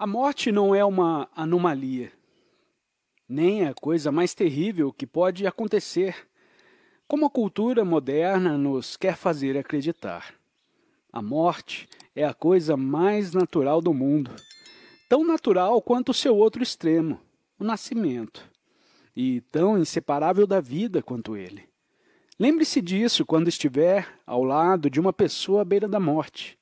[0.00, 2.10] A morte não é uma anomalia,
[3.28, 6.26] nem a coisa mais terrível que pode acontecer,
[7.06, 10.32] como a cultura moderna nos quer fazer acreditar.
[11.12, 11.86] A morte
[12.16, 14.30] é a coisa mais natural do mundo,
[15.06, 17.20] tão natural quanto o seu outro extremo,
[17.58, 18.42] o nascimento,
[19.14, 21.68] e tão inseparável da vida quanto ele.
[22.38, 26.58] Lembre-se disso quando estiver ao lado de uma pessoa à beira da morte.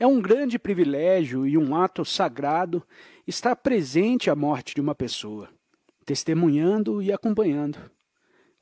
[0.00, 2.82] É um grande privilégio e um ato sagrado
[3.26, 5.50] estar presente à morte de uma pessoa,
[6.06, 7.78] testemunhando e acompanhando.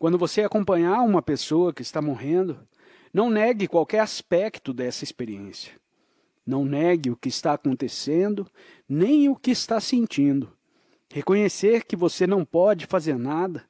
[0.00, 2.58] Quando você acompanhar uma pessoa que está morrendo,
[3.14, 5.72] não negue qualquer aspecto dessa experiência.
[6.44, 8.44] Não negue o que está acontecendo,
[8.88, 10.52] nem o que está sentindo.
[11.08, 13.64] Reconhecer que você não pode fazer nada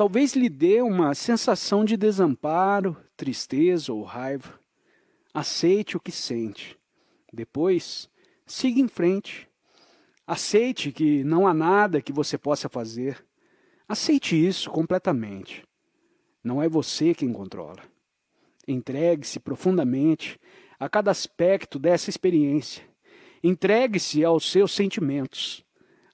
[0.00, 4.58] talvez lhe dê uma sensação de desamparo, tristeza ou raiva.
[5.34, 6.79] Aceite o que sente.
[7.32, 8.08] Depois,
[8.46, 9.48] siga em frente.
[10.26, 13.24] Aceite que não há nada que você possa fazer.
[13.88, 15.64] Aceite isso completamente.
[16.42, 17.82] Não é você quem controla.
[18.66, 20.38] Entregue-se profundamente
[20.78, 22.84] a cada aspecto dessa experiência.
[23.42, 25.64] Entregue-se aos seus sentimentos,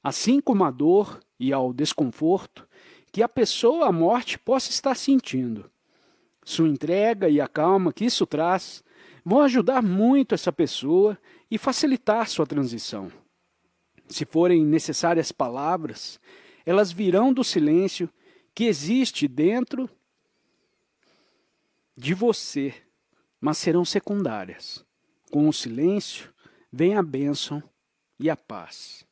[0.02, 2.66] assim como à dor e ao desconforto
[3.12, 5.70] que a pessoa à morte possa estar sentindo.
[6.44, 8.84] Sua entrega e a calma que isso traz
[9.26, 11.18] vão ajudar muito essa pessoa
[11.50, 13.10] e facilitar sua transição.
[14.06, 16.20] Se forem necessárias palavras,
[16.64, 18.08] elas virão do silêncio
[18.54, 19.90] que existe dentro
[21.96, 22.72] de você,
[23.40, 24.86] mas serão secundárias.
[25.32, 26.32] Com o silêncio
[26.72, 27.60] vem a bênção
[28.20, 29.04] e a paz.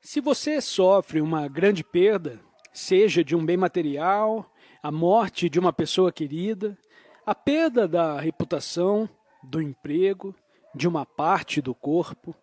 [0.00, 2.40] Se você sofre uma grande perda,
[2.72, 6.76] seja de um bem material, a morte de uma pessoa querida,
[7.24, 9.08] a perda da reputação,
[9.42, 10.34] do emprego,
[10.74, 12.34] de uma parte do corpo,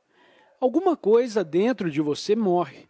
[0.60, 2.88] alguma coisa dentro de você morre.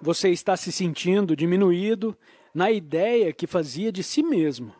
[0.00, 2.16] Você está se sentindo diminuído
[2.54, 4.74] na ideia que fazia de si mesmo.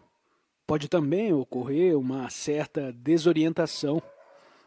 [0.67, 4.03] Pode também ocorrer uma certa desorientação.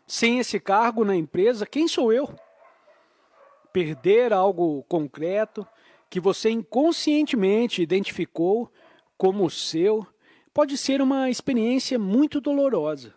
[0.05, 2.29] Sem esse cargo na empresa, quem sou eu?
[3.71, 5.65] Perder algo concreto
[6.09, 8.71] que você inconscientemente identificou
[9.23, 10.05] como o seu,
[10.53, 13.13] pode ser uma experiência muito dolorosa.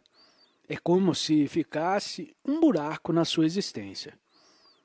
[0.68, 4.16] É como se ficasse um buraco na sua existência.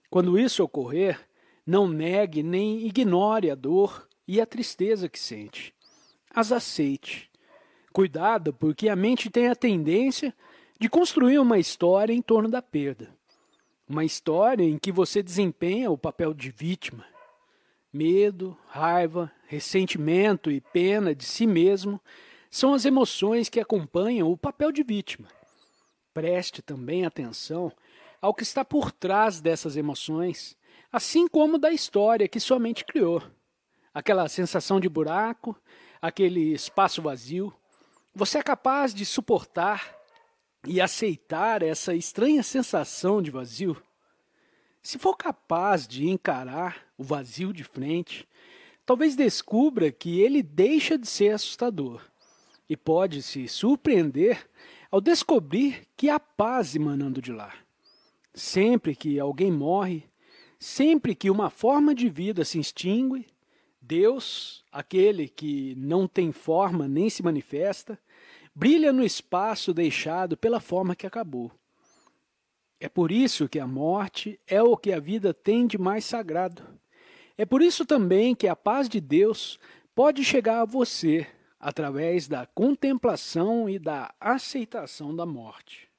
[0.09, 1.19] Quando isso ocorrer,
[1.63, 5.75] não negue nem ignore a dor e a tristeza que sente.
[6.33, 7.29] As aceite.
[7.93, 10.33] Cuidado, porque a mente tem a tendência
[10.79, 13.15] de construir uma história em torno da perda.
[13.87, 17.05] Uma história em que você desempenha o papel de vítima,
[17.93, 21.99] Medo, raiva, ressentimento e pena de si mesmo
[22.49, 25.27] são as emoções que acompanham o papel de vítima.
[26.13, 27.71] Preste também atenção
[28.21, 30.55] ao que está por trás dessas emoções,
[30.91, 33.21] assim como da história que sua mente criou.
[33.93, 35.53] Aquela sensação de buraco,
[36.01, 37.53] aquele espaço vazio.
[38.15, 39.93] Você é capaz de suportar
[40.65, 43.81] e aceitar essa estranha sensação de vazio?
[44.81, 48.27] Se for capaz de encarar o vazio de frente,
[48.85, 51.99] talvez descubra que ele deixa de ser assustador
[52.69, 54.47] e pode se surpreender
[54.91, 57.55] ao descobrir que há paz emanando de lá.
[58.35, 60.03] Sempre que alguém morre,
[60.59, 63.25] sempre que uma forma de vida se extingue,
[63.81, 67.97] Deus, aquele que não tem forma nem se manifesta,
[68.53, 71.51] brilha no espaço deixado pela forma que acabou.
[72.79, 76.80] É por isso que a morte é o que a vida tem de mais sagrado.
[77.41, 79.59] É por isso também que a paz de Deus
[79.95, 81.25] pode chegar a você
[81.59, 85.90] através da contemplação e da aceitação da morte.